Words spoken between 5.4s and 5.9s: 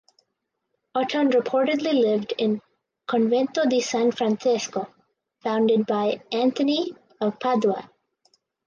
founded